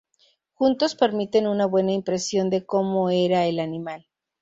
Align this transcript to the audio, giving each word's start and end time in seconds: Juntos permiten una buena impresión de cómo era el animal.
Juntos 0.53 0.95
permiten 0.95 1.45
una 1.45 1.67
buena 1.67 1.91
impresión 1.91 2.49
de 2.49 2.65
cómo 2.65 3.11
era 3.11 3.45
el 3.45 3.59
animal. 3.59 4.07